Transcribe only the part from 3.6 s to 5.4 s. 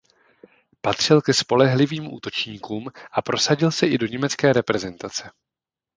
se i do německé reprezentace.